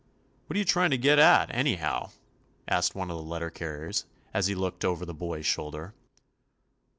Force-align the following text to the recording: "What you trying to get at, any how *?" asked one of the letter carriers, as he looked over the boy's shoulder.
"What 0.47 0.57
you 0.57 0.65
trying 0.65 0.89
to 0.89 0.97
get 0.97 1.19
at, 1.19 1.53
any 1.53 1.75
how 1.75 2.11
*?" 2.37 2.67
asked 2.67 2.95
one 2.95 3.11
of 3.11 3.17
the 3.17 3.21
letter 3.23 3.51
carriers, 3.51 4.07
as 4.33 4.47
he 4.47 4.55
looked 4.55 4.83
over 4.83 5.05
the 5.05 5.13
boy's 5.13 5.45
shoulder. 5.45 5.93